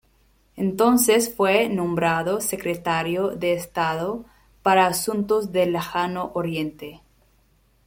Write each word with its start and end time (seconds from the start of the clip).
Entonces 0.55 1.31
fue 1.35 1.69
nombrado 1.69 2.41
Secretario 2.41 3.35
de 3.35 3.53
Estado 3.53 4.25
para 4.63 4.87
asuntos 4.87 5.51
del 5.51 5.73
Lejano 5.73 6.31
Oriente. 6.33 7.01